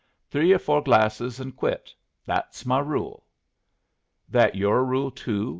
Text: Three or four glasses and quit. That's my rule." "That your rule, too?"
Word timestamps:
Three 0.31 0.51
or 0.51 0.57
four 0.57 0.81
glasses 0.81 1.39
and 1.39 1.55
quit. 1.55 1.93
That's 2.25 2.65
my 2.65 2.79
rule." 2.79 3.23
"That 4.27 4.55
your 4.55 4.83
rule, 4.83 5.11
too?" 5.11 5.49